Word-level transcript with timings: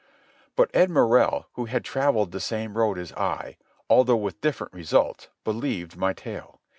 But 0.55 0.71
Ed 0.73 0.89
Morrell, 0.89 1.45
who 1.53 1.65
had 1.65 1.83
travelled 1.85 2.31
the 2.31 2.39
same 2.39 2.75
road 2.75 2.97
as 2.97 3.11
I, 3.13 3.57
although 3.87 4.17
with 4.17 4.41
different 4.41 4.73
results, 4.73 5.29
believed 5.43 5.95
my 5.95 6.11
tale. 6.11 6.59